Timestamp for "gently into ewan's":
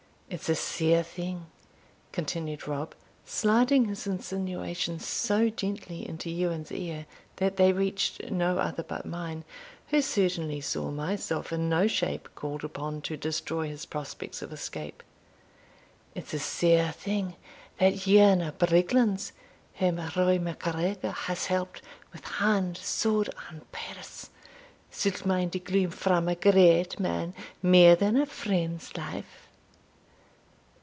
5.49-6.71